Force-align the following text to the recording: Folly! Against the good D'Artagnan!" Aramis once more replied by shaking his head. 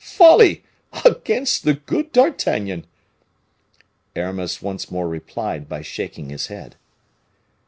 Folly! 0.03 0.63
Against 1.05 1.63
the 1.63 1.75
good 1.75 2.11
D'Artagnan!" 2.11 2.87
Aramis 4.15 4.59
once 4.59 4.89
more 4.89 5.07
replied 5.07 5.69
by 5.69 5.83
shaking 5.83 6.29
his 6.29 6.47
head. 6.47 6.75